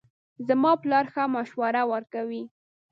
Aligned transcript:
زما 0.47 0.71
پلار 0.81 1.05
ښه 1.13 1.23
مشوره 1.35 1.81
ورکوي 1.91 2.43